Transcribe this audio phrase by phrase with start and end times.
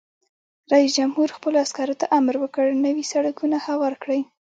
[0.73, 4.21] رئیس جمهور خپلو عسکرو ته امر وکړ؛ نوي سړکونه هوار کړئ!